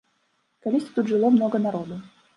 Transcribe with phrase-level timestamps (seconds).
[0.65, 2.03] Калісьці тут жыло многа народу.